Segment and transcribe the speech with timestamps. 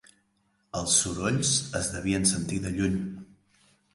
[0.79, 1.51] Els sorolls
[1.81, 2.99] es devien sentir de lluny.